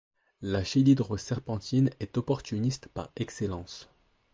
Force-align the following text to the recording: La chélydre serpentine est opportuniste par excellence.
La 0.41 0.63
chélydre 0.63 1.15
serpentine 1.15 1.91
est 1.99 2.17
opportuniste 2.17 2.87
par 2.87 3.11
excellence. 3.17 3.87